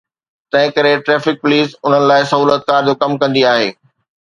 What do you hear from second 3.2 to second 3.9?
ڪندي آهي.